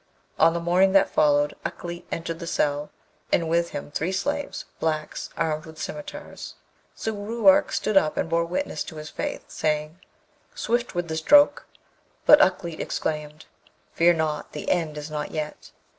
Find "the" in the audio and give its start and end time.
0.55-0.59, 2.39-2.47, 11.07-11.17, 14.53-14.71